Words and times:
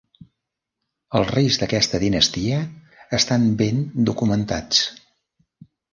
Els 1.19 1.27
reis 1.35 1.59
d'aquesta 1.63 1.99
dinastia 2.05 2.61
estan 3.19 3.45
ben 3.61 3.85
documentats. 4.11 4.81